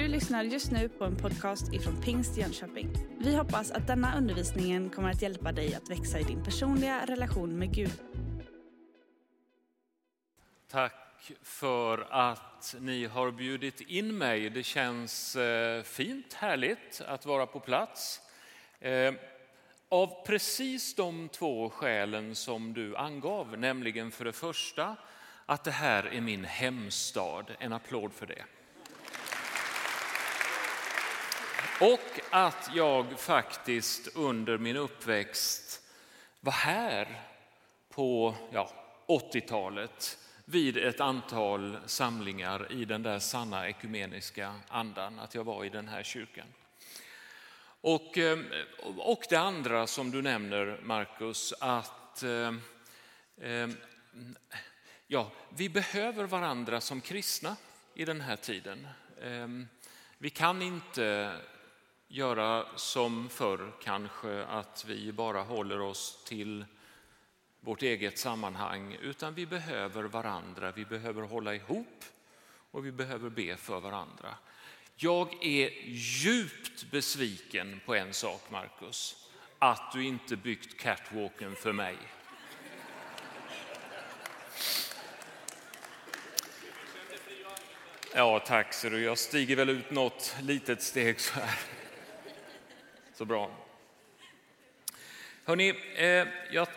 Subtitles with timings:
[0.00, 2.90] Du lyssnar just nu på en podcast ifrån Pingst Jönköping.
[3.18, 7.58] Vi hoppas att denna undervisning kommer att hjälpa dig att växa i din personliga relation
[7.58, 7.92] med Gud.
[10.68, 14.50] Tack för att ni har bjudit in mig.
[14.50, 18.20] Det känns eh, fint, härligt att vara på plats.
[18.78, 19.14] Eh,
[19.88, 24.96] av precis de två skälen som du angav, nämligen för det första
[25.46, 27.44] att det här är min hemstad.
[27.58, 28.44] En applåd för det.
[31.80, 35.82] Och att jag faktiskt under min uppväxt
[36.40, 37.22] var här
[37.88, 38.70] på ja,
[39.06, 45.68] 80-talet vid ett antal samlingar i den där sanna ekumeniska andan, att jag var i
[45.68, 46.46] den här kyrkan.
[47.80, 48.38] Och, eh,
[48.96, 52.54] och det andra som du nämner, Markus, att eh,
[53.40, 53.68] eh,
[55.06, 57.56] ja, vi behöver varandra som kristna
[57.94, 58.88] i den här tiden.
[59.22, 59.48] Eh,
[60.18, 61.36] vi kan inte
[62.12, 66.64] göra som förr kanske, att vi bara håller oss till
[67.60, 72.04] vårt eget sammanhang, utan vi behöver varandra, vi behöver hålla ihop
[72.70, 74.34] och vi behöver be för varandra.
[74.96, 81.96] Jag är djupt besviken på en sak, Markus, att du inte byggt catwalken för mig.
[88.14, 89.02] Ja, tack så du.
[89.02, 91.79] Jag stiger väl ut något litet steg så här.
[93.20, 93.50] Så bra.
[95.44, 96.68] Hörrni, eh, jag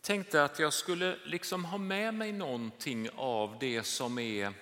[0.00, 4.52] tänkte att jag skulle liksom ha med mig någonting av det som är,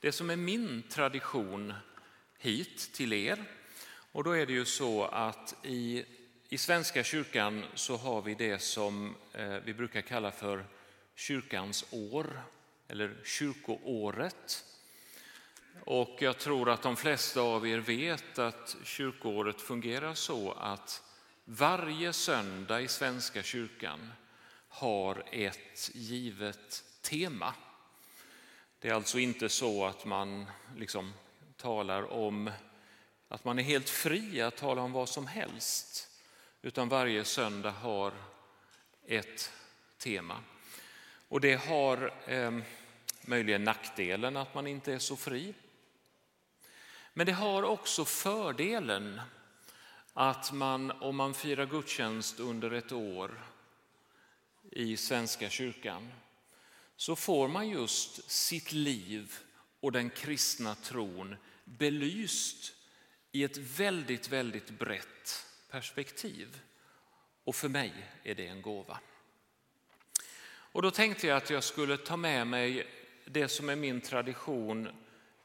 [0.00, 1.74] det som är min tradition
[2.38, 3.44] hit till er.
[4.12, 6.04] Och då är det ju så att i,
[6.48, 10.64] i Svenska kyrkan så har vi det som eh, vi brukar kalla för
[11.14, 12.40] kyrkans år,
[12.88, 14.64] eller kyrkoåret.
[15.84, 21.02] Och jag tror att de flesta av er vet att kyrkoåret fungerar så att
[21.44, 24.12] varje söndag i Svenska kyrkan
[24.68, 27.54] har ett givet tema.
[28.78, 30.46] Det är alltså inte så att man
[30.76, 31.12] liksom
[31.56, 32.50] talar om
[33.28, 36.08] att man är helt fri att tala om vad som helst,
[36.62, 38.12] utan varje söndag har
[39.06, 39.52] ett
[39.98, 40.36] tema.
[41.28, 42.58] Och det har eh,
[43.20, 45.54] möjligen nackdelen att man inte är så fri.
[47.18, 49.20] Men det har också fördelen
[50.12, 53.40] att man, om man firar gudstjänst under ett år
[54.72, 56.12] i Svenska kyrkan,
[56.96, 59.38] så får man just sitt liv
[59.80, 62.74] och den kristna tron belyst
[63.32, 66.60] i ett väldigt, väldigt brett perspektiv.
[67.44, 68.98] Och för mig är det en gåva.
[70.48, 72.86] Och då tänkte jag att jag skulle ta med mig
[73.24, 74.88] det som är min tradition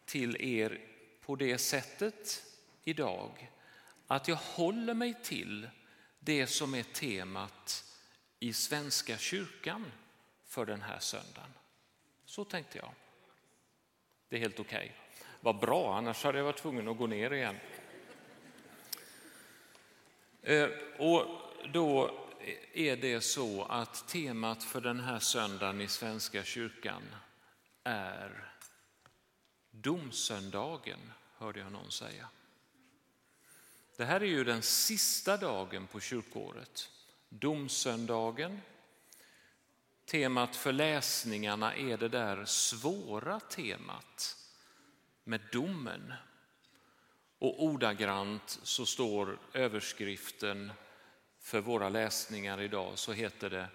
[0.05, 0.90] till er
[1.31, 2.43] på det sättet
[2.83, 3.51] idag
[4.07, 5.69] att jag håller mig till
[6.19, 7.85] det som är temat
[8.39, 9.91] i Svenska kyrkan
[10.45, 11.53] för den här söndagen.
[12.25, 12.91] Så tänkte jag.
[14.29, 14.77] Det är helt okej.
[14.77, 15.25] Okay.
[15.41, 17.55] Vad bra, annars hade jag varit tvungen att gå ner igen.
[20.41, 21.25] Eh, och
[21.73, 22.19] då
[22.73, 27.03] är det så att temat för den här söndagen i Svenska kyrkan
[27.83, 28.51] är
[29.71, 30.99] domsöndagen,
[31.41, 32.29] hörde jag någon säga.
[33.97, 36.89] Det här är ju den sista dagen på kyrkåret,
[37.29, 38.61] domsöndagen.
[40.05, 44.37] Temat för läsningarna är det där svåra temat
[45.23, 46.13] med domen.
[47.39, 50.71] Och ordagrant så står överskriften
[51.39, 53.67] för våra läsningar idag så heter det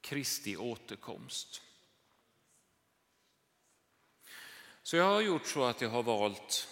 [0.00, 1.62] Kristi återkomst.
[4.84, 6.68] Så jag har gjort så att jag har valt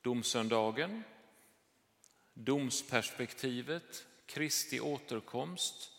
[0.00, 1.02] domsöndagen,
[2.34, 5.92] domsperspektivet, Kristi återkomst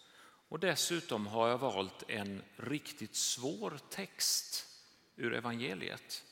[0.49, 4.67] och dessutom har jag valt en riktigt svår text
[5.15, 6.23] ur evangeliet.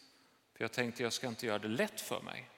[0.54, 2.50] För jag tänkte jag ska inte göra det lätt för mig.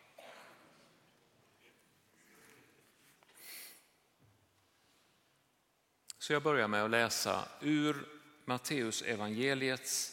[6.18, 8.08] Så jag börjar med att läsa ur
[8.46, 10.11] Matteus evangeliets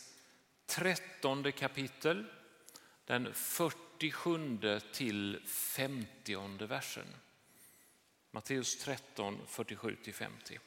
[0.69, 2.25] trettonde kapitel,
[3.05, 7.07] den 47 till 50 versen.
[8.31, 10.59] Matteus 13, 47 till 50.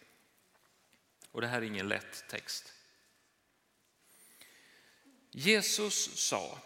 [1.31, 2.73] Och det här är ingen lätt text.
[5.31, 6.59] Jesus sa,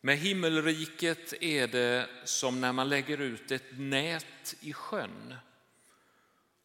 [0.00, 5.34] med himmelriket är det som när man lägger ut ett nät i sjön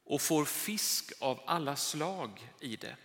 [0.03, 2.97] och får fisk av alla slag i det.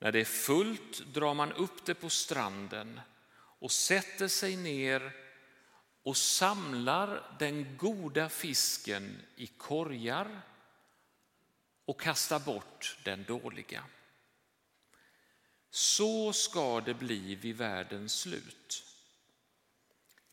[0.00, 3.00] När det är fullt drar man upp det på stranden
[3.34, 5.12] och sätter sig ner
[6.02, 10.40] och samlar den goda fisken i korgar
[11.84, 13.84] och kastar bort den dåliga.
[15.70, 18.84] Så ska det bli vid världens slut.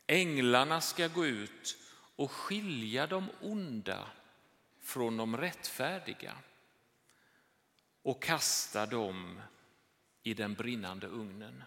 [0.08, 1.78] Änglarna ska gå ut
[2.16, 4.12] och skilja de onda
[4.82, 6.38] från de rättfärdiga
[8.02, 9.42] och kasta dem
[10.28, 11.64] i den brinnande ugnen.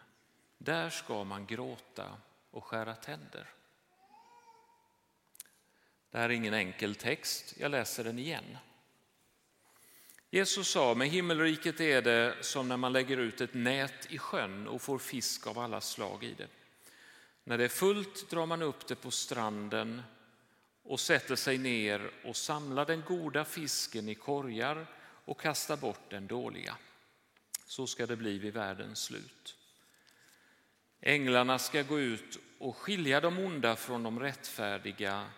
[0.59, 2.17] Där ska man gråta
[2.51, 3.49] och skära tänder.
[6.11, 8.59] Det här är ingen enkel text, jag läser den igen.
[10.31, 14.69] Jesus sa, med himmelriket är det som när man lägger ut ett nät i sjön
[14.69, 16.49] och får fisk av alla slag i det.
[17.45, 20.03] När det är fullt drar man upp det på stranden
[20.83, 24.87] och sätter sig ner och samlar den goda fisken i korgar
[25.25, 26.77] och kastar bort den dåliga.
[27.71, 29.57] Så ska det bli vid världens slut.
[31.01, 35.31] Änglarna ska gå ut och skilja de onda från de rättfärdiga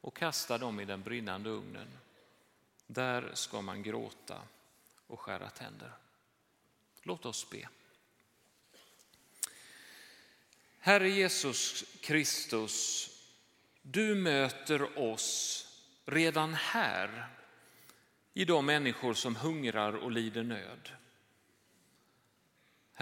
[0.00, 1.88] och kasta dem i den brinnande ugnen.
[2.86, 4.42] Där ska man gråta
[5.06, 5.92] och skära tänder.
[7.02, 7.68] Låt oss be.
[10.78, 13.10] Herre Jesus Kristus,
[13.82, 15.66] du möter oss
[16.04, 17.28] redan här
[18.34, 20.90] i de människor som hungrar och lider nöd.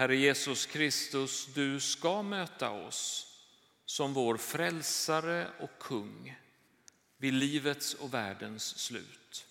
[0.01, 3.27] Herre Jesus Kristus, du ska möta oss
[3.85, 6.35] som vår frälsare och kung
[7.17, 9.47] vid livets och världens slut.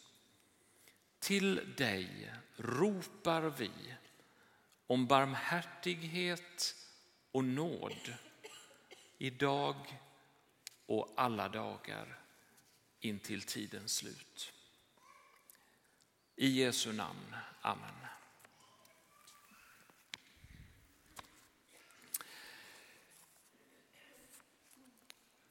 [1.18, 3.70] Till dig ropar vi
[4.86, 6.74] om barmhärtighet
[7.32, 8.14] och nåd
[9.18, 10.00] idag
[10.86, 12.18] och alla dagar
[13.00, 14.52] intill tidens slut.
[16.36, 17.36] I Jesu namn.
[17.60, 18.09] Amen.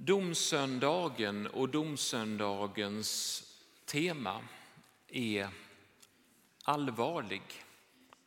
[0.09, 3.43] Domsöndagen och domsöndagens
[3.85, 4.41] tema
[5.07, 5.49] är
[6.63, 7.41] allvarlig.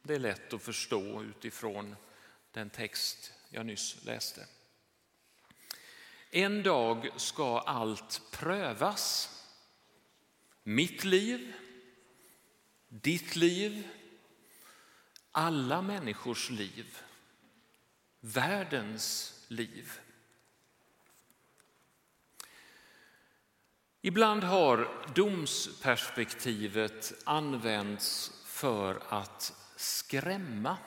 [0.03, 1.97] Det är lätt att förstå utifrån
[2.51, 4.47] den text jag nyss läste.
[6.31, 9.31] En dag ska allt prövas.
[10.63, 11.53] Mitt liv,
[12.89, 13.89] ditt liv,
[15.31, 16.99] alla människors liv,
[18.21, 20.01] världens liv.
[24.05, 30.79] Ibland har domsperspektivet använts för att skrämma.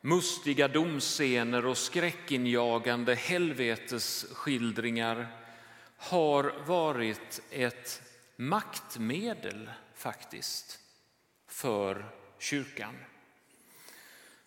[0.00, 5.28] Mustiga domscener och skräckinjagande helvetesskildringar
[5.96, 8.02] har varit ett
[8.36, 10.80] maktmedel faktiskt
[11.48, 12.06] för
[12.38, 12.94] kyrkan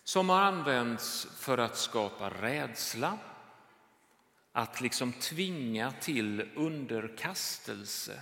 [0.04, 3.18] som har använts för att skapa rädsla,
[4.52, 8.20] att liksom tvinga till underkastelse.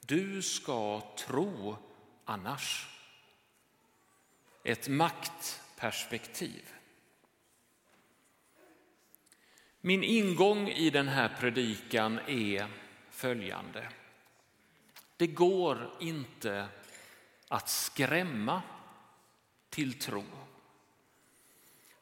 [0.00, 1.76] Du ska tro
[2.24, 2.88] annars.
[4.64, 6.74] Ett maktperspektiv.
[9.80, 12.68] Min ingång i den här predikan är
[13.10, 13.88] följande.
[15.16, 16.68] Det går inte
[17.48, 18.62] att skrämma
[19.70, 20.24] till tro.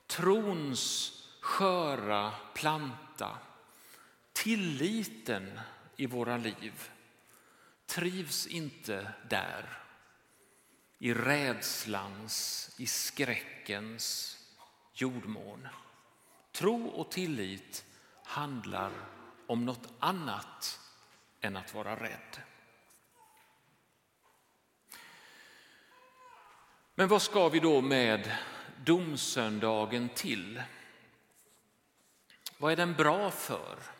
[0.06, 3.38] Trons sköra planta
[4.46, 5.60] Tilliten
[5.96, 6.90] i våra liv
[7.86, 9.78] trivs inte där.
[10.98, 14.38] I rädslans, i skräckens
[14.94, 15.68] jordmån.
[16.52, 17.84] Tro och tillit
[18.24, 18.92] handlar
[19.46, 20.80] om något annat
[21.40, 22.42] än att vara rädd.
[26.94, 28.36] Men vad ska vi då med
[28.84, 30.62] domsöndagen till?
[32.58, 33.95] Vad är den bra för?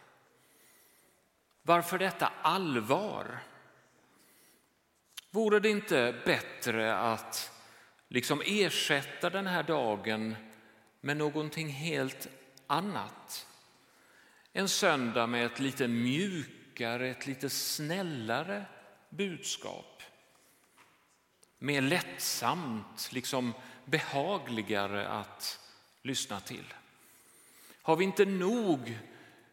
[1.66, 3.38] Varför detta allvar?
[5.30, 7.50] Vore det inte bättre att
[8.08, 10.36] liksom ersätta den här dagen
[11.00, 12.28] med någonting helt
[12.66, 13.46] annat?
[14.52, 18.64] En söndag med ett lite mjukare, ett lite snällare
[19.10, 20.02] budskap.
[21.58, 23.52] Mer lättsamt, liksom
[23.84, 25.60] behagligare att
[26.02, 26.74] lyssna till.
[27.82, 28.98] Har vi inte nog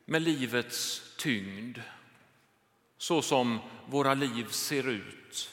[0.05, 1.79] med livets tyngd
[2.97, 5.49] så som våra liv ser ut?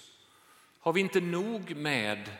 [0.78, 2.36] Har vi inte nog med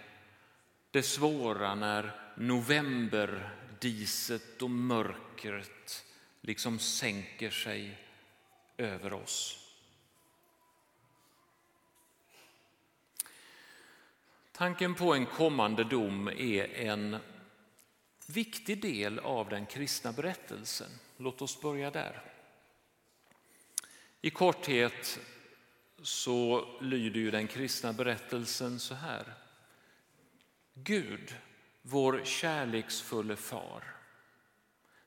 [0.91, 6.05] det svåra när novemberdiset och mörkret
[6.41, 7.99] liksom sänker sig
[8.77, 9.57] över oss?
[14.53, 17.17] Tanken på en kommande dom är en
[18.27, 20.91] viktig del av den kristna berättelsen.
[21.17, 22.23] Låt oss börja där.
[24.21, 25.21] I korthet
[26.03, 29.35] så lyder ju den kristna berättelsen så här.
[30.75, 31.37] Gud,
[31.83, 33.97] vår kärleksfulle far,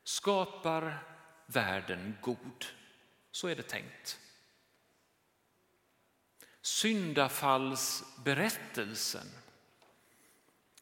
[0.04, 1.04] skapar
[1.46, 2.66] världen god.
[3.32, 4.20] Så är det tänkt.
[6.62, 9.28] Syndafallsberättelsen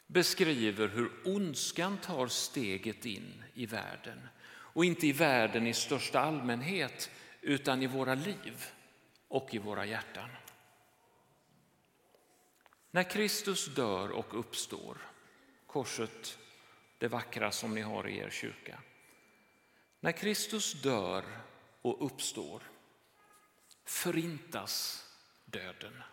[0.08, 4.28] beskriver hur ondskan tar steget in i världen.
[4.44, 8.66] Och inte i världen i största allmänhet, utan i våra liv
[9.28, 10.30] och i våra hjärtan.
[12.92, 14.98] När Kristus dör och uppstår,
[15.68, 16.40] korset
[16.98, 18.80] det vackra som ni har i er kyrka.
[20.00, 21.24] När Kristus dör
[21.82, 22.64] och uppstår
[23.86, 25.06] förintas
[25.46, 26.04] döden.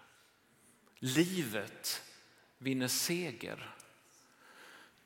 [0.99, 2.02] Livet
[2.58, 3.75] vinner seger.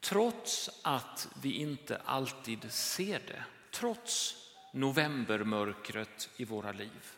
[0.00, 4.41] Trots att vi inte alltid ser det, trots
[4.72, 7.12] novembermörkret i våra liv,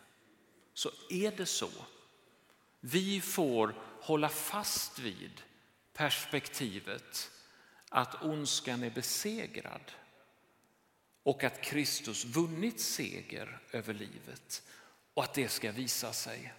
[0.74, 1.70] så är det så.
[2.80, 5.42] Vi får hålla fast vid
[5.92, 7.30] perspektivet
[7.88, 9.92] att ondskan är besegrad
[11.22, 14.62] och att Kristus vunnit seger över livet
[15.14, 16.54] och att det ska visa sig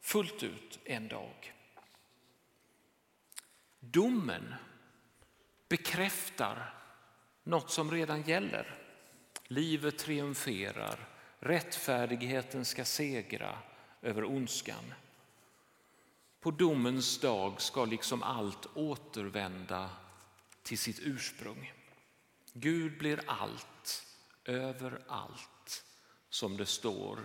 [0.00, 1.54] fullt ut en dag.
[3.80, 4.54] Domen
[5.68, 6.74] bekräftar
[7.42, 8.83] något som redan gäller.
[9.54, 11.08] Livet triumferar,
[11.40, 13.58] rättfärdigheten ska segra
[14.02, 14.94] över ondskan.
[16.40, 19.90] På domens dag ska liksom allt återvända
[20.62, 21.72] till sitt ursprung.
[22.52, 24.06] Gud blir allt,
[24.44, 25.84] överallt,
[26.28, 27.18] som det står.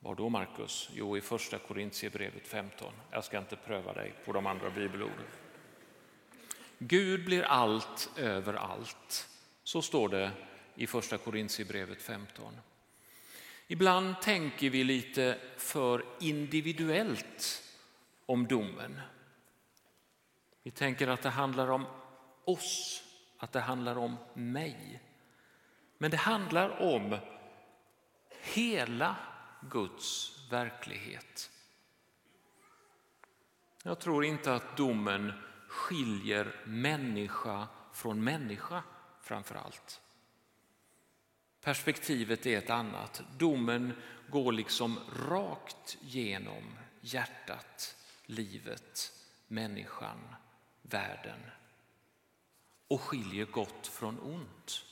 [0.00, 0.90] Var då Markus?
[0.92, 2.92] Jo, i första Korintierbrevet 15.
[3.10, 5.26] Jag ska inte pröva dig på de andra bibelorden.
[6.78, 9.28] Gud blir allt överallt.
[9.64, 10.30] Så står det
[10.74, 12.60] i första Korintierbrevet 15.
[13.66, 17.62] Ibland tänker vi lite för individuellt
[18.26, 19.00] om domen.
[20.62, 21.86] Vi tänker att det handlar om
[22.44, 23.02] oss,
[23.38, 25.02] att det handlar om mig.
[25.98, 27.18] Men det handlar om
[28.40, 29.16] hela
[29.70, 31.50] Guds verklighet.
[33.82, 35.32] Jag tror inte att domen
[35.68, 38.82] skiljer människa från människa
[39.20, 40.00] framför allt.
[41.64, 43.22] Perspektivet är ett annat.
[43.38, 43.92] Domen
[44.28, 49.12] går liksom rakt genom hjärtat, livet,
[49.46, 50.18] människan,
[50.82, 51.40] världen
[52.88, 54.84] och skiljer gott från ont.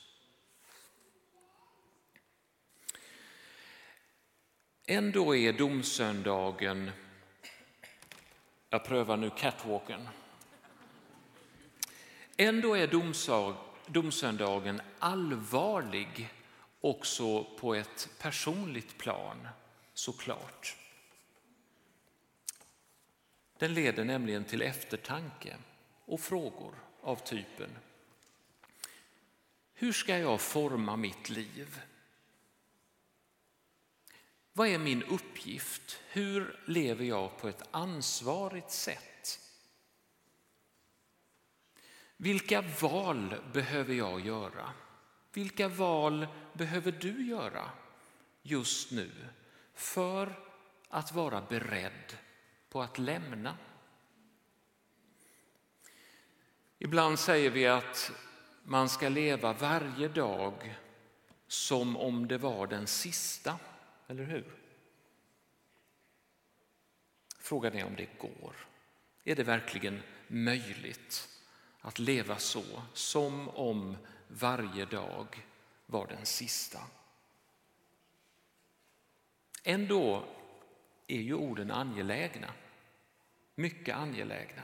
[4.87, 6.91] Ändå är domsöndagen,
[8.71, 10.09] jag prövar nu catwalken,
[12.37, 12.87] ändå är
[13.87, 16.31] domsöndagen allvarlig
[16.83, 19.49] också på ett personligt plan,
[19.95, 20.77] såklart.
[23.59, 25.57] Den leder nämligen till eftertanke
[26.05, 27.79] och frågor av typen
[29.75, 31.81] Hur ska jag forma mitt liv?
[34.53, 35.99] Vad är min uppgift?
[36.09, 39.41] Hur lever jag på ett ansvarigt sätt?
[42.17, 44.73] Vilka val behöver jag göra?
[45.33, 47.71] Vilka val behöver du göra
[48.43, 49.11] just nu
[49.75, 50.39] för
[50.89, 52.17] att vara beredd
[52.69, 53.57] på att lämna?
[56.79, 58.13] Ibland säger vi att
[58.63, 60.79] man ska leva varje dag
[61.47, 63.59] som om det var den sista,
[64.07, 64.55] eller hur?
[67.39, 68.55] Frågan är om det går.
[69.25, 71.29] Är det verkligen möjligt
[71.81, 73.97] att leva så, som om
[74.33, 75.47] varje dag
[75.87, 76.81] var den sista.
[79.65, 80.25] Ändå
[81.07, 82.53] är ju orden angelägna,
[83.55, 84.63] mycket angelägna.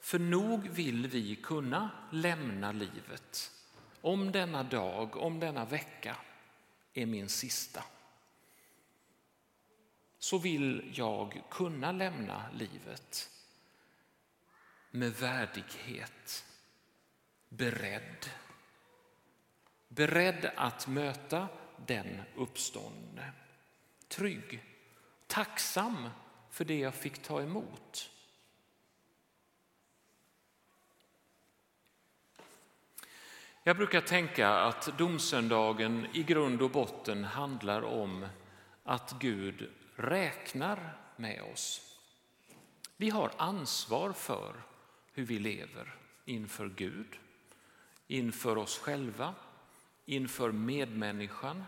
[0.00, 3.52] För nog vill vi kunna lämna livet
[4.00, 6.16] om denna dag, om denna vecka
[6.94, 7.84] är min sista.
[10.18, 13.30] Så vill jag kunna lämna livet
[14.90, 16.44] med värdighet
[17.50, 18.30] beredd.
[19.88, 21.48] Beredd att möta
[21.86, 23.32] den uppståndne.
[24.08, 24.64] Trygg,
[25.26, 26.08] tacksam
[26.50, 28.10] för det jag fick ta emot.
[33.62, 38.26] Jag brukar tänka att domsöndagen i grund och botten handlar om
[38.84, 41.96] att Gud räknar med oss.
[42.96, 44.62] Vi har ansvar för
[45.12, 47.18] hur vi lever inför Gud,
[48.10, 49.34] inför oss själva,
[50.04, 51.64] inför medmänniskan,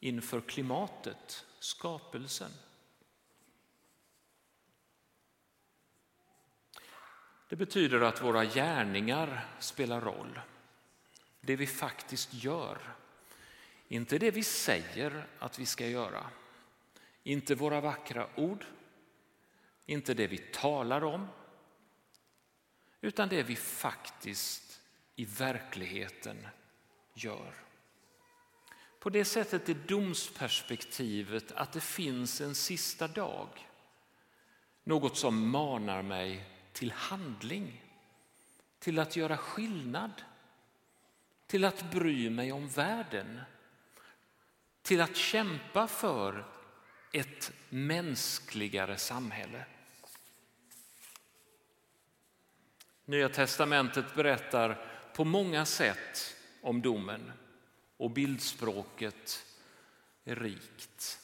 [0.00, 2.50] inför klimatet, skapelsen.
[7.48, 10.40] Det betyder att våra gärningar spelar roll.
[11.40, 12.78] Det vi faktiskt gör.
[13.88, 16.30] Inte det vi säger att vi ska göra.
[17.22, 18.64] Inte våra vackra ord.
[19.86, 21.28] Inte det vi talar om.
[23.00, 24.65] Utan det vi faktiskt
[25.16, 26.46] i verkligheten
[27.14, 27.54] gör.
[28.98, 33.48] På det sättet är domsperspektivet att det finns en sista dag.
[34.84, 37.82] Något som manar mig till handling,
[38.78, 40.22] till att göra skillnad,
[41.46, 43.40] till att bry mig om världen,
[44.82, 46.44] till att kämpa för
[47.12, 49.64] ett mänskligare samhälle.
[53.04, 57.32] Nya testamentet berättar på många sätt om domen
[57.96, 59.46] och bildspråket
[60.24, 61.18] är rikt.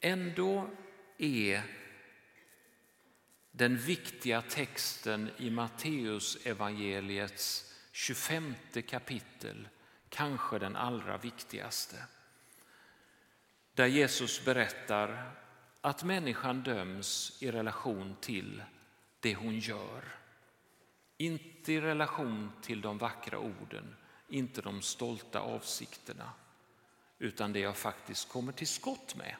[0.00, 0.70] Ändå
[1.18, 1.62] är
[3.50, 8.54] den viktiga texten i Matteus evangeliets 25
[8.88, 9.68] kapitel
[10.08, 11.96] kanske den allra viktigaste.
[13.74, 15.32] Där Jesus berättar
[15.80, 18.62] att människan döms i relation till
[19.20, 20.23] det hon gör.
[21.16, 23.96] Inte i relation till de vackra orden,
[24.28, 26.30] inte de stolta avsikterna,
[27.18, 29.36] utan det jag faktiskt kommer till skott med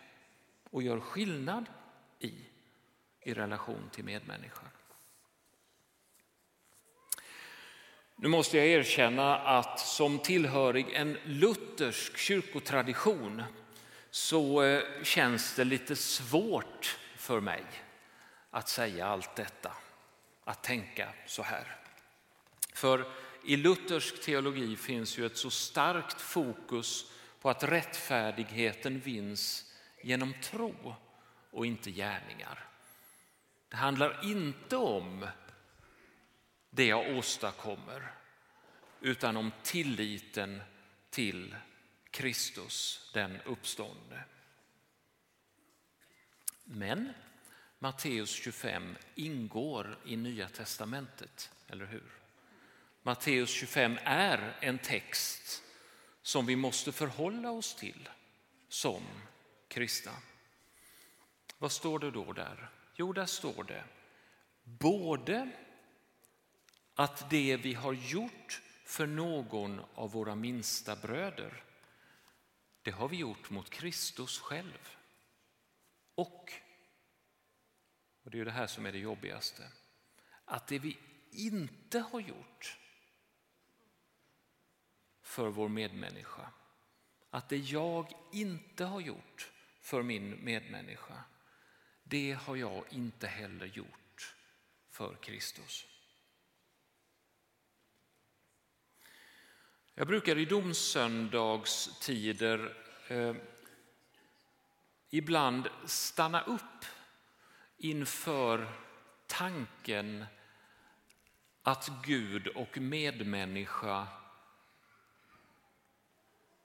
[0.71, 1.67] och gör skillnad
[2.19, 2.35] i
[3.25, 4.69] i relation till medmänniskor.
[8.17, 13.43] Nu måste jag erkänna att som tillhörig en luthersk kyrkotradition
[14.11, 17.65] så eh, känns det lite svårt för mig
[18.51, 19.73] att säga allt detta,
[20.45, 21.77] att tänka så här.
[22.75, 23.13] För
[23.45, 30.95] i luthersk teologi finns ju ett så starkt fokus på att rättfärdigheten vinns genom tro
[31.51, 32.69] och inte gärningar.
[33.69, 35.27] Det handlar inte om
[36.71, 38.13] det jag åstadkommer
[39.01, 40.63] utan om tilliten
[41.11, 41.57] till
[42.11, 44.25] Kristus, den uppståndne.
[46.65, 47.13] Men
[47.85, 52.13] Matteus 25 ingår i Nya testamentet, eller hur?
[53.03, 55.63] Matteus 25 är en text
[56.23, 58.09] som vi måste förhålla oss till
[58.69, 59.03] som
[59.69, 60.13] kristna.
[61.59, 62.71] Vad står det då där?
[62.95, 63.85] Jo, där står det
[64.63, 65.51] både
[66.95, 71.65] att det vi har gjort för någon av våra minsta bröder,
[72.83, 74.97] det har vi gjort mot Kristus själv.
[76.15, 76.53] Och,
[78.25, 79.69] och det är det här som är det jobbigaste,
[80.45, 80.99] att det vi
[81.31, 82.79] inte har gjort
[85.23, 86.51] för vår medmänniska,
[87.31, 91.25] att det jag inte har gjort för min medmänniska,
[92.03, 94.35] det har jag inte heller gjort
[94.91, 95.87] för Kristus.
[99.95, 102.77] Jag brukar i domsöndagstider
[103.09, 103.35] eh,
[105.11, 106.85] ibland stanna upp
[107.77, 108.73] inför
[109.27, 110.25] tanken
[111.63, 114.07] att Gud och medmänniska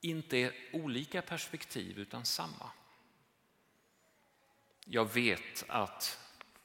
[0.01, 2.71] inte är olika perspektiv utan samma.
[4.85, 6.19] Jag vet att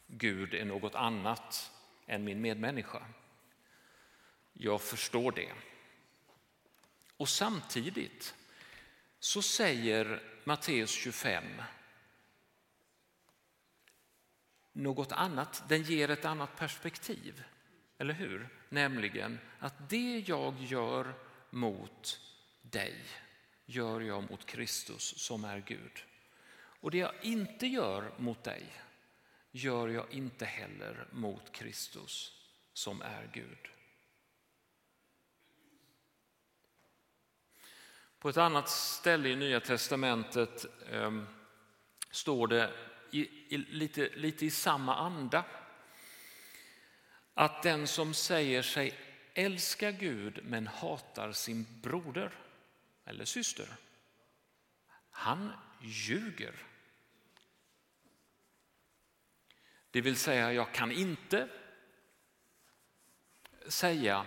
[0.07, 1.73] Gud är något annat
[2.07, 3.07] än min medmänniska.
[4.53, 5.53] Jag förstår det.
[7.17, 8.35] Och samtidigt
[9.19, 11.45] så säger Matteus 25
[14.75, 17.43] något annat, den ger ett annat perspektiv.
[17.99, 18.49] Eller hur?
[18.69, 21.15] Nämligen att det jag gör
[21.51, 22.21] mot
[22.63, 22.95] dig
[23.67, 26.05] gör jag mot Kristus som är Gud.
[26.57, 28.73] Och det jag inte gör mot dig
[29.51, 32.33] gör jag inte heller mot Kristus
[32.73, 33.69] som är Gud.
[38.19, 41.23] På ett annat ställe i Nya testamentet eh,
[42.11, 42.73] står det
[43.15, 45.45] i, i, lite, lite i samma anda
[47.35, 48.99] att den som säger sig
[49.35, 52.33] älska Gud men hatar sin broder
[53.05, 53.77] eller syster,
[55.11, 56.55] han ljuger.
[59.91, 61.49] Det vill säga, jag kan inte
[63.69, 64.27] säga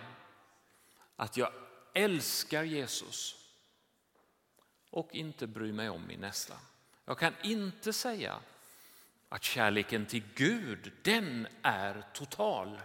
[1.16, 1.52] att jag
[1.94, 3.36] älskar Jesus
[4.90, 6.58] och inte bry mig om min nästa.
[7.06, 8.40] Jag kan inte säga
[9.30, 12.82] att kärleken till Gud, den är total.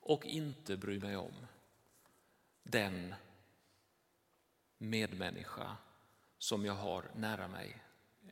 [0.00, 1.46] Och inte bry mig om
[2.62, 3.14] den
[4.78, 5.76] medmänniska
[6.38, 7.82] som jag har nära mig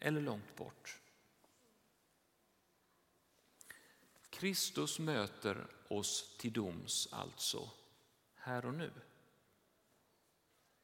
[0.01, 1.01] eller långt bort.
[4.31, 7.71] Kristus möter oss till doms alltså
[8.35, 8.91] här och nu.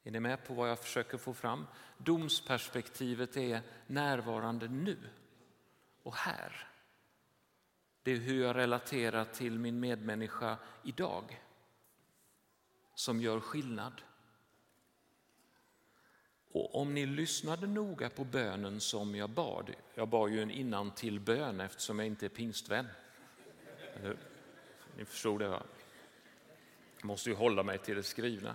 [0.08, 1.66] Är ni med på vad jag försöker få fram?
[1.98, 4.98] Domsperspektivet är närvarande nu
[6.02, 6.68] och här.
[8.02, 11.42] Det är hur jag relaterar till min medmänniska idag
[12.94, 13.92] som gör skillnad.
[16.52, 20.90] Och om ni lyssnade noga på bönen som jag bad, jag bad ju en innan
[20.90, 22.86] till bön eftersom jag inte är pingstvän.
[24.96, 25.62] Ni förstod det va?
[26.98, 28.54] Jag måste ju hålla mig till det skrivna.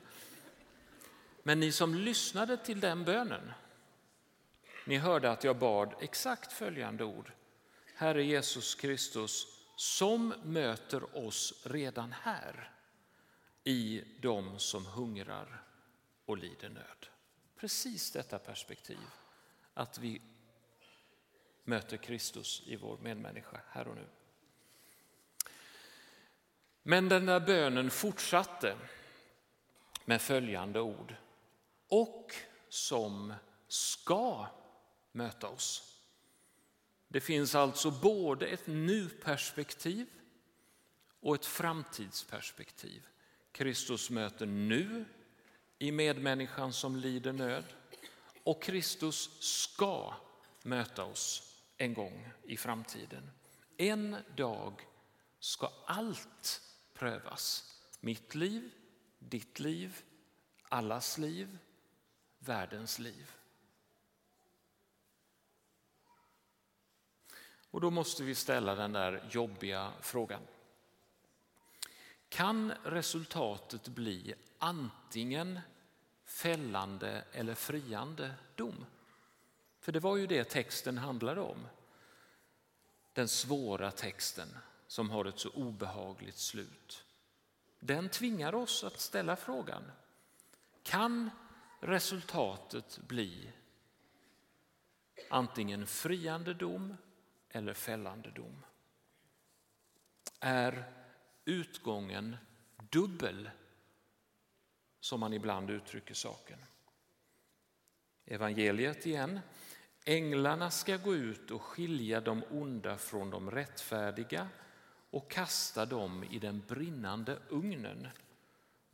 [1.43, 3.51] Men ni som lyssnade till den bönen,
[4.85, 7.31] ni hörde att jag bad exakt följande ord.
[7.95, 12.71] Herre Jesus Kristus, som möter oss redan här
[13.63, 15.63] i dem som hungrar
[16.25, 17.07] och lider nöd.
[17.55, 18.97] Precis detta perspektiv,
[19.73, 20.21] att vi
[21.63, 24.07] möter Kristus i vår medmänniska här och nu.
[26.83, 28.77] Men den där bönen fortsatte
[30.05, 31.15] med följande ord.
[31.93, 32.33] Och
[32.69, 33.33] som
[33.67, 34.47] ska
[35.11, 35.99] möta oss.
[37.07, 40.07] Det finns alltså både ett nu-perspektiv
[41.19, 43.07] och ett framtidsperspektiv.
[43.51, 45.05] Kristus möter nu
[45.79, 47.65] i medmänniskan som lider nöd
[48.43, 50.13] och Kristus ska
[50.63, 53.29] möta oss en gång i framtiden.
[53.77, 54.87] En dag
[55.39, 56.61] ska allt
[56.93, 57.75] prövas.
[57.99, 58.71] Mitt liv,
[59.19, 60.01] ditt liv,
[60.69, 61.57] allas liv,
[62.45, 63.31] världens liv.
[67.71, 70.41] Och då måste vi ställa den där jobbiga frågan.
[72.29, 75.59] Kan resultatet bli antingen
[76.25, 78.85] fällande eller friande dom?
[79.79, 81.67] För det var ju det texten handlade om.
[83.13, 87.05] Den svåra texten som har ett så obehagligt slut.
[87.79, 89.83] Den tvingar oss att ställa frågan.
[90.83, 91.29] Kan
[91.83, 93.51] resultatet bli
[95.29, 96.97] antingen friande dom
[97.49, 98.65] eller fällande dom?
[100.39, 100.83] Är
[101.45, 102.37] utgången
[102.89, 103.49] dubbel
[104.99, 106.59] som man ibland uttrycker saken?
[108.25, 109.39] Evangeliet igen.
[110.05, 114.47] Änglarna ska gå ut och skilja de onda från de rättfärdiga
[115.09, 118.07] och kasta dem i den brinnande ugnen.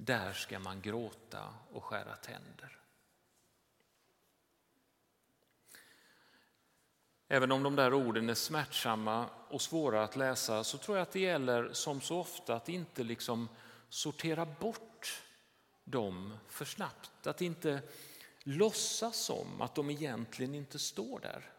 [0.01, 2.77] Där ska man gråta och skära tänder.
[7.27, 11.11] Även om de där orden är smärtsamma och svåra att läsa så tror jag att
[11.11, 13.49] det gäller som så ofta att inte liksom
[13.89, 15.23] sortera bort
[15.83, 17.27] dem för snabbt.
[17.27, 17.81] Att inte
[18.43, 21.51] låtsas som att de egentligen inte står där.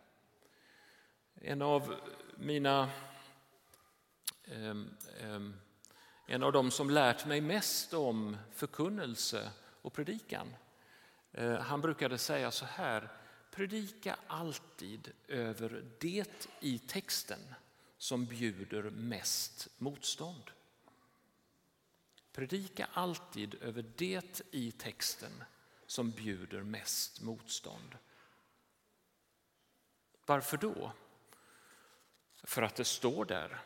[1.35, 1.95] En av
[2.37, 2.91] mina
[4.51, 5.55] Ehm, ehm,
[6.33, 9.51] en av de som lärt mig mest om förkunnelse
[9.83, 10.55] och predikan.
[11.33, 13.09] Eh, han brukade säga så här,
[13.51, 17.55] predika alltid över det i texten
[17.99, 20.51] som bjuder mest motstånd.
[22.33, 25.45] Predika alltid över det i texten
[25.87, 27.99] som bjuder mest motstånd.
[30.27, 30.93] Varför då?
[32.43, 33.61] För att det står där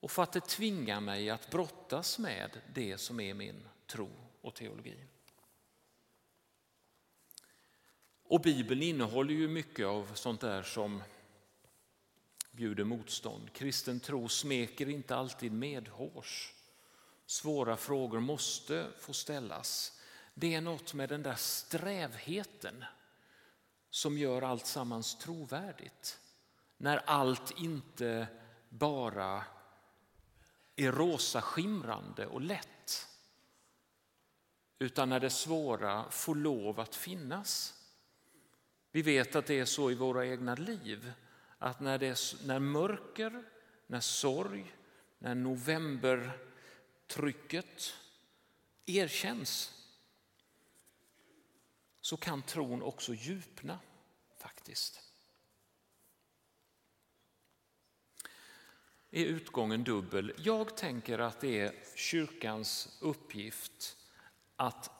[0.00, 4.10] och för att det tvingar mig att brottas med det som är min tro
[4.40, 5.04] och teologi.
[8.22, 11.02] Och Bibeln innehåller ju mycket av sånt där som
[12.50, 13.52] bjuder motstånd.
[13.52, 16.54] Kristen tro smeker inte alltid medhårs.
[17.26, 20.00] Svåra frågor måste få ställas.
[20.34, 22.84] Det är något med den där strävheten
[23.90, 26.20] som gör allt sammans trovärdigt.
[26.76, 28.26] När allt inte
[28.68, 29.44] bara
[30.86, 33.08] är rosa skimrande och lätt.
[34.78, 37.74] Utan när det svåra får lov att finnas.
[38.90, 41.12] Vi vet att det är så i våra egna liv.
[41.58, 43.44] Att när, det är, när mörker,
[43.86, 44.74] när sorg,
[45.18, 47.94] när novembertrycket
[48.86, 49.74] erkänns
[52.00, 53.78] så kan tron också djupna
[54.38, 55.09] faktiskt.
[59.10, 60.32] Är utgången dubbel.
[60.38, 63.96] Jag tänker att det är kyrkans uppgift
[64.56, 64.90] att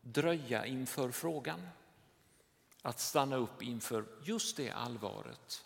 [0.00, 1.68] dröja inför frågan.
[2.84, 5.64] att stanna upp inför just det allvaret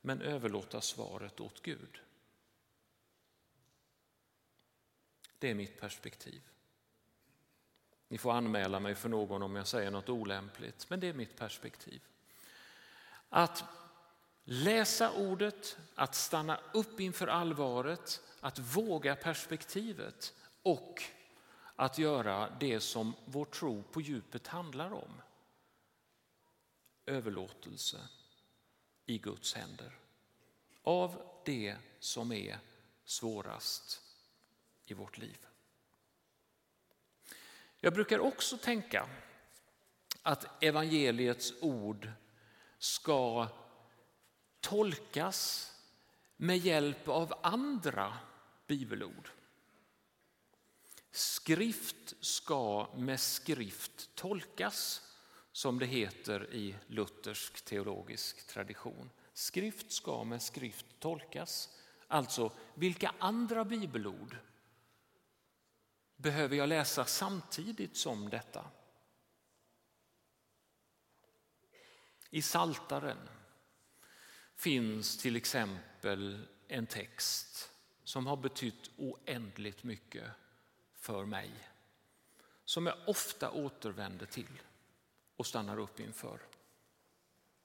[0.00, 2.00] men överlåta svaret åt Gud.
[5.38, 6.42] Det är mitt perspektiv.
[8.08, 11.36] Ni får anmäla mig för någon om jag säger något olämpligt, men det är mitt
[11.36, 12.02] perspektiv.
[13.28, 13.64] Att
[14.44, 21.02] läsa ordet, att stanna upp inför allvaret, att våga perspektivet och
[21.76, 25.22] att göra det som vår tro på djupet handlar om.
[27.06, 27.98] Överlåtelse
[29.06, 29.98] i Guds händer
[30.82, 32.58] av det som är
[33.04, 34.02] svårast
[34.86, 35.46] i vårt liv.
[37.80, 39.08] Jag brukar också tänka
[40.22, 42.10] att evangeliets ord
[42.78, 43.48] ska
[44.60, 45.72] tolkas
[46.36, 48.18] med hjälp av andra
[48.66, 49.30] bibelord.
[51.10, 55.02] Skrift ska med skrift tolkas,
[55.52, 59.10] som det heter i luthersk teologisk tradition.
[59.32, 61.68] Skrift ska med skrift tolkas.
[62.06, 64.36] Alltså, vilka andra bibelord
[66.16, 68.70] behöver jag läsa samtidigt som detta?
[72.30, 73.28] I Saltaren
[74.60, 77.70] finns till exempel en text
[78.04, 80.30] som har betytt oändligt mycket
[80.94, 81.50] för mig.
[82.64, 84.62] Som jag ofta återvänder till
[85.36, 86.40] och stannar upp inför.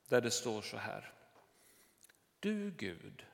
[0.08, 1.14] Där det står så här.
[2.40, 3.26] Du Gud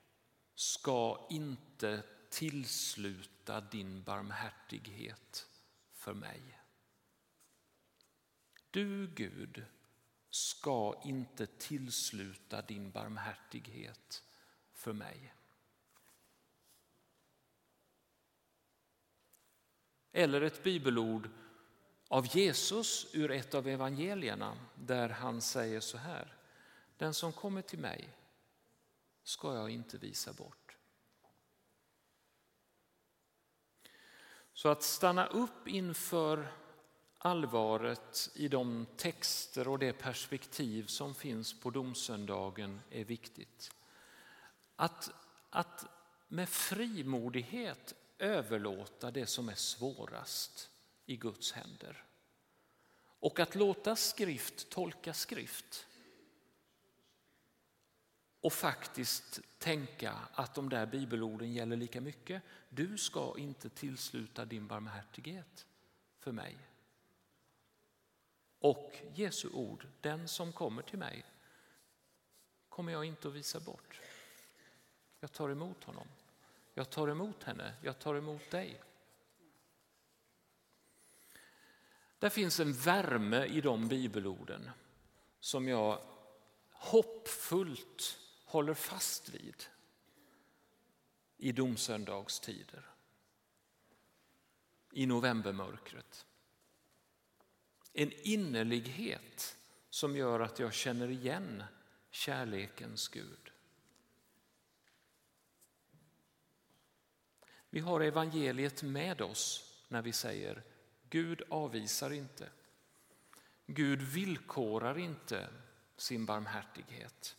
[0.56, 5.48] ska inte tillsluta din barmhärtighet
[5.94, 6.42] för mig.
[8.72, 9.66] Du Gud
[10.32, 14.24] ska inte tillsluta din barmhärtighet
[14.74, 15.34] för mig.
[20.12, 21.30] Eller ett bibelord
[22.08, 26.38] av Jesus ur ett av evangelierna där han säger så här.
[26.98, 28.18] Den som kommer till mig
[29.24, 30.78] ska jag inte visa bort.
[34.54, 36.61] Så att stanna upp inför
[37.24, 43.72] allvaret i de texter och det perspektiv som finns på domsöndagen är viktigt.
[44.76, 45.12] Att,
[45.50, 45.86] att
[46.28, 50.70] med frimodighet överlåta det som är svårast
[51.06, 52.04] i Guds händer.
[53.20, 55.88] Och att låta skrift tolka skrift.
[58.42, 62.44] Och faktiskt tänka att de där bibelorden gäller lika mycket.
[62.70, 65.66] Du ska inte tillsluta din barmhärtighet
[66.20, 66.58] för mig.
[68.62, 71.26] Och Jesu ord, den som kommer till mig
[72.70, 74.02] kommer jag inte att visa bort.
[75.20, 76.08] Jag tar emot honom.
[76.74, 78.82] Jag tar emot henne, jag tar emot dig.
[82.20, 84.70] Det finns en värme i de bibelorden
[85.40, 86.02] som jag
[86.72, 89.64] hoppfullt håller fast vid
[91.38, 92.90] i domsöndagstider,
[94.92, 96.26] i novembermörkret.
[97.94, 99.58] En innerlighet
[99.90, 101.64] som gör att jag känner igen
[102.12, 103.52] kärlekens Gud.
[107.70, 110.64] Vi har evangeliet med oss när vi säger
[111.10, 112.50] Gud avvisar inte.
[113.66, 115.50] Gud villkorar inte
[115.98, 117.36] sin barmhärtighet.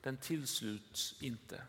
[0.00, 1.62] Den tillsluts inte.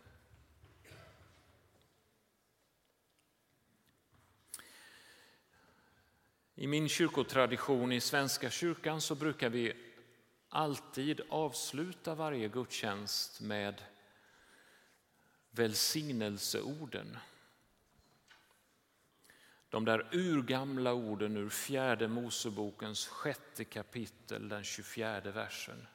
[6.62, 9.72] I min kyrkotradition i Svenska kyrkan så brukar vi
[10.48, 13.82] alltid avsluta varje gudstjänst med
[15.50, 17.18] välsignelseorden.
[19.68, 25.86] De där urgamla orden ur fjärde Mosebokens sjätte kapitel, den 24 versen.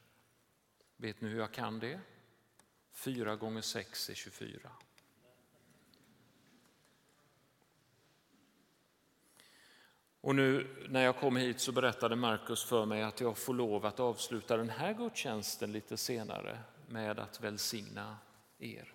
[0.98, 2.00] Vet ni hur jag kan det?
[2.92, 4.72] Fyra gånger sex är 24.
[10.28, 13.86] Och nu när jag kom hit så berättade Markus för mig att jag får lov
[13.86, 18.18] att avsluta den här gudstjänsten lite senare med att välsigna
[18.58, 18.94] er.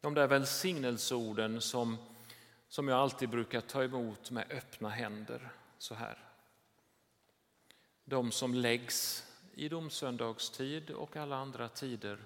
[0.00, 1.96] De där välsignelseorden som,
[2.68, 6.18] som jag alltid brukar ta emot med öppna händer så här.
[8.04, 12.18] De som läggs i domsöndagstid och alla andra tider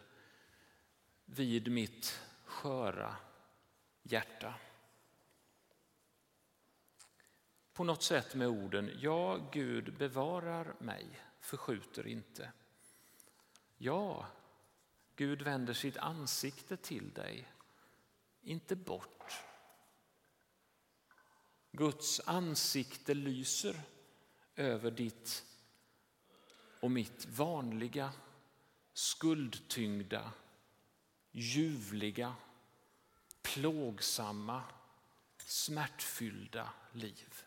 [1.24, 3.16] vid mitt sköra
[4.02, 4.54] hjärta
[7.76, 11.06] på något sätt med orden Ja, Gud bevarar mig,
[11.40, 12.52] förskjuter inte.
[13.76, 14.26] Ja,
[15.16, 17.48] Gud vänder sitt ansikte till dig,
[18.42, 19.40] inte bort.
[21.72, 23.80] Guds ansikte lyser
[24.54, 25.44] över ditt
[26.80, 28.12] och mitt vanliga,
[28.92, 30.32] skuldtyngda,
[31.30, 32.34] ljuvliga,
[33.42, 34.62] plågsamma,
[35.38, 37.45] smärtfyllda liv.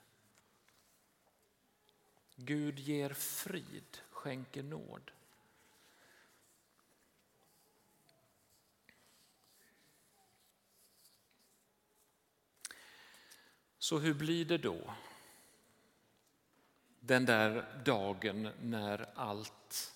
[2.42, 5.12] Gud ger frid, skänker nåd.
[13.78, 14.94] Så hur blir det då?
[17.00, 19.96] Den där dagen när allt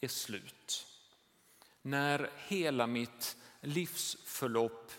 [0.00, 0.86] är slut.
[1.82, 4.92] När hela mitt livsförlopp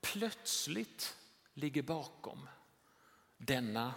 [0.00, 1.16] plötsligt
[1.54, 2.48] ligger bakom.
[3.36, 3.94] Denna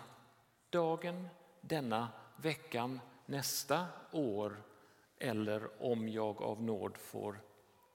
[0.70, 1.30] dagen,
[1.62, 4.64] denna veckan, nästa år
[5.18, 7.42] eller om jag av nåd får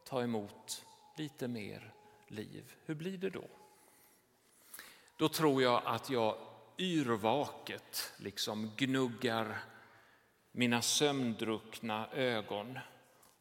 [0.05, 0.85] ta emot
[1.17, 1.95] lite mer
[2.29, 2.75] liv.
[2.85, 3.45] Hur blir det då?
[5.17, 6.37] Då tror jag att jag
[6.79, 9.59] yrvaket liksom gnuggar
[10.53, 12.79] mina sömndruckna ögon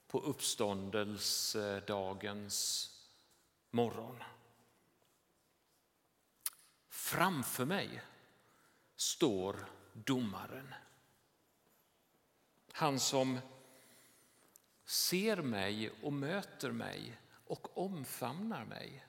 [0.08, 2.90] på uppståndelsedagens
[3.72, 4.24] morgon.
[6.90, 8.02] Framför mig
[8.96, 10.74] står domaren.
[12.72, 13.40] Han som
[14.86, 19.06] ser mig och möter mig och omfamnar mig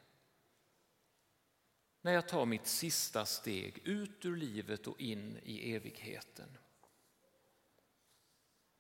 [2.00, 6.58] när jag tar mitt sista steg ut ur livet och in i evigheten.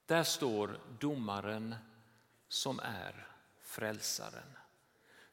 [0.06, 1.74] Där står domaren
[2.48, 3.28] som är
[3.60, 4.56] frälsaren.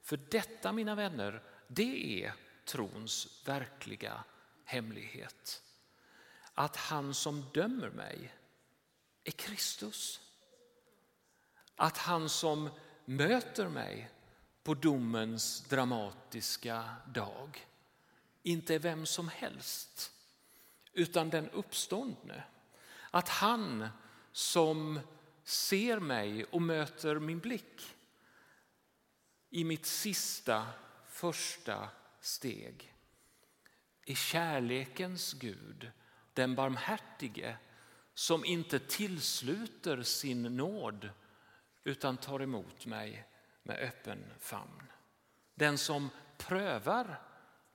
[0.01, 2.33] För detta, mina vänner, det är
[2.65, 4.23] trons verkliga
[4.65, 5.63] hemlighet.
[6.53, 8.33] Att han som dömer mig
[9.23, 10.21] är Kristus.
[11.75, 12.69] Att han som
[13.05, 14.11] möter mig
[14.63, 17.67] på domens dramatiska dag
[18.43, 20.11] inte är vem som helst,
[20.93, 22.43] utan den uppståndne.
[23.11, 23.87] Att han
[24.31, 24.99] som
[25.43, 27.95] ser mig och möter min blick
[29.49, 30.67] i mitt sista,
[31.07, 32.93] första steg
[34.05, 35.91] är kärlekens Gud,
[36.33, 37.57] den barmhärtige
[38.13, 41.09] som inte tillsluter sin nåd
[41.83, 43.27] utan tar emot mig
[43.63, 44.83] med öppen famn.
[45.55, 47.21] Den som prövar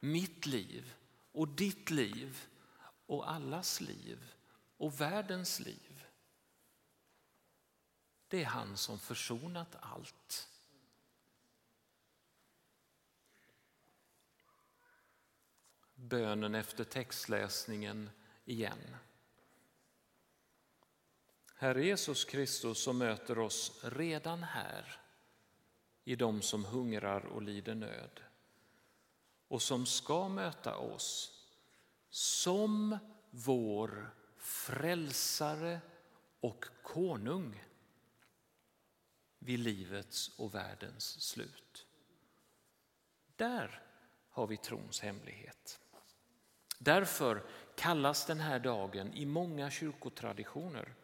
[0.01, 0.95] mitt liv
[1.33, 2.47] och ditt liv
[3.07, 4.33] och allas liv
[4.77, 6.05] och världens liv.
[8.29, 10.49] Det är han som försonat allt.
[15.95, 18.11] Bönen efter textläsningen
[18.47, 18.97] igen.
[21.55, 25.01] Herre Jesus Kristus som möter oss redan här
[26.05, 28.21] i de som hungrar och lider nöd
[29.49, 31.33] och som ska möta oss
[32.11, 32.99] som
[33.31, 35.81] vår frälsare
[36.41, 37.65] och konung
[39.39, 41.87] vid livets och världens slut.
[43.37, 43.83] Där
[44.29, 45.81] har vi trons hemlighet.
[46.79, 47.47] Därför
[47.77, 50.95] kallas den här dagen i många kyrkotraditioner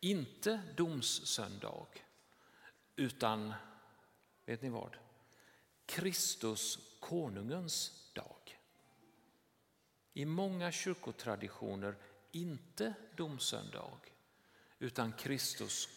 [0.00, 1.86] inte domssöndag
[2.96, 3.54] utan,
[4.44, 4.96] vet ni vad?
[5.86, 8.60] Kristus konungens dag.
[10.12, 11.96] I många kyrkotraditioner
[12.32, 14.00] inte domsöndag
[14.78, 15.88] utan Kristus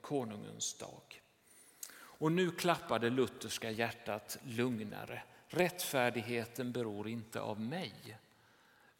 [0.00, 1.22] konungens dag.
[1.92, 5.22] Och nu klappar det lutherska hjärtat lugnare.
[5.46, 8.18] Rättfärdigheten beror inte av mig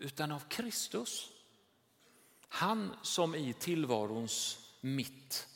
[0.00, 1.30] utan av Kristus.
[2.48, 5.48] Han som i tillvarons mitt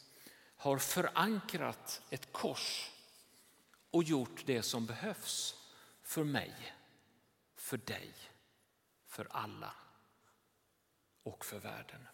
[0.56, 2.90] har förankrat ett kors
[3.90, 5.54] och gjort det som behövs
[6.02, 6.54] för mig,
[7.56, 8.12] för dig,
[9.06, 9.74] för alla
[11.22, 12.06] och för världen.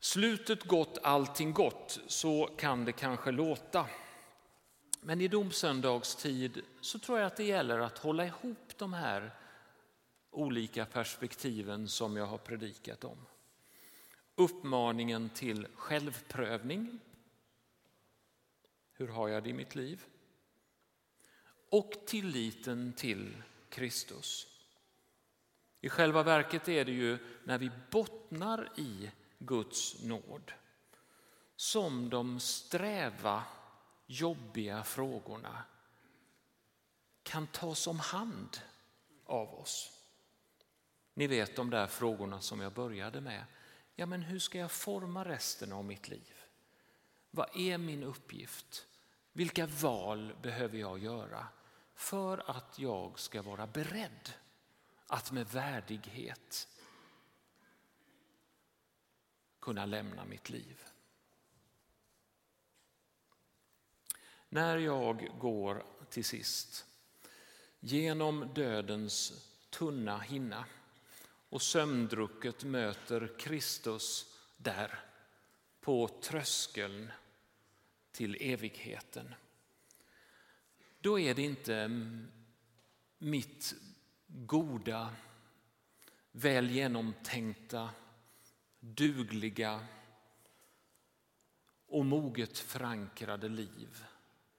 [0.00, 3.88] Slutet gott, allting gott, så kan det kanske låta.
[5.04, 9.30] Men i domsöndagstid så tror jag att det gäller att hålla ihop de här
[10.30, 13.26] olika perspektiven som jag har predikat om.
[14.34, 16.98] Uppmaningen till självprövning.
[18.92, 20.04] Hur har jag det i mitt liv?
[21.70, 24.46] Och tilliten till Kristus.
[25.80, 30.52] I själva verket är det ju när vi bottnar i Guds nåd
[31.56, 33.42] som de sträva,
[34.12, 35.64] jobbiga frågorna
[37.22, 38.58] kan tas om hand
[39.24, 39.98] av oss.
[41.14, 43.44] Ni vet de där frågorna som jag började med.
[43.94, 46.44] Ja, men hur ska jag forma resten av mitt liv?
[47.30, 48.86] Vad är min uppgift?
[49.32, 51.46] Vilka val behöver jag göra
[51.94, 54.32] för att jag ska vara beredd
[55.06, 56.68] att med värdighet
[59.60, 60.91] kunna lämna mitt liv?
[64.52, 66.86] När jag går till sist
[67.80, 69.32] genom dödens
[69.70, 70.64] tunna hinna
[71.48, 75.04] och sömndrucket möter Kristus där
[75.80, 77.10] på tröskeln
[78.10, 79.34] till evigheten.
[81.00, 81.90] Då är det inte
[83.18, 83.74] mitt
[84.26, 85.14] goda,
[86.32, 87.90] väl genomtänkta,
[88.80, 89.86] dugliga
[91.86, 94.04] och moget förankrade liv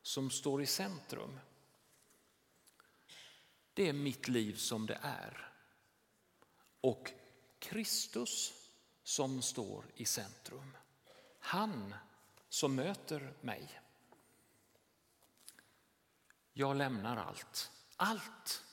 [0.04, 1.40] som står i centrum.
[3.74, 5.52] Det är mitt liv som det är.
[6.82, 7.12] Och
[7.60, 8.54] Kristus
[9.04, 10.78] som står i centrum.
[11.40, 11.96] Han
[12.50, 13.82] som möter mig.
[16.54, 17.72] Jag lämnar allt.
[17.96, 18.64] Allt.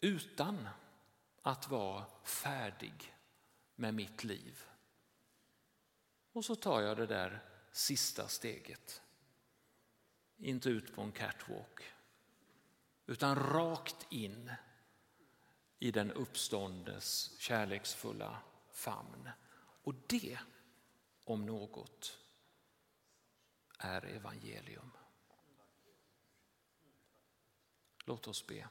[0.00, 0.68] Utan
[1.42, 3.14] att vara färdig
[3.74, 4.62] med mitt liv.
[6.32, 9.02] Och så tar jag det där sista steget.
[10.38, 11.82] Inte ut på en catwalk,
[13.06, 14.52] utan rakt in
[15.78, 19.30] i den uppståndes kärleksfulla famn.
[19.84, 20.38] Och det,
[21.24, 22.18] om något,
[23.78, 24.90] är evangelium.
[28.04, 28.68] Låt oss be.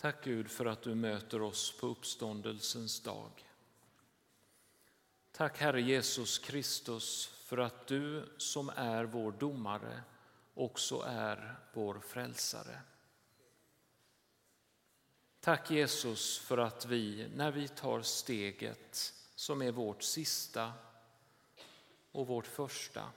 [0.00, 3.30] Tack Gud för att du möter oss på uppståndelsens dag.
[5.32, 10.02] Tack Herre Jesus Kristus för att du som är vår domare
[10.54, 12.80] också är vår frälsare.
[15.40, 20.72] Tack Jesus för att vi, när vi tar steget som är vårt sista
[22.12, 23.10] och vårt första,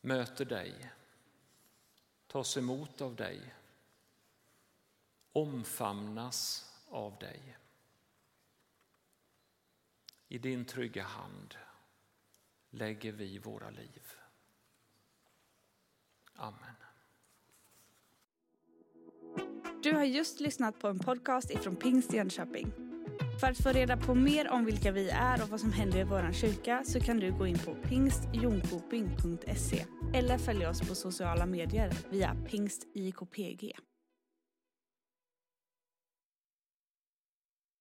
[0.00, 0.90] möter dig,
[2.26, 3.54] tas emot av dig,
[5.34, 7.56] omfamnas av dig.
[10.28, 11.54] I din trygga hand
[12.70, 14.02] lägger vi våra liv.
[16.34, 16.74] Amen.
[19.82, 22.72] Du har just lyssnat på en podcast ifrån Pingst Jönköping.
[23.40, 26.04] För att få reda på mer om vilka vi är och vad som händer i
[26.04, 31.92] vår kyrka så kan du gå in på pingstjonkoping.se eller följa oss på sociala medier
[32.10, 33.72] via pingstjkpg.